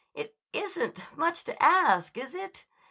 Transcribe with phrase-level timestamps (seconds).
[0.15, 2.63] It isn't much to ask, is it?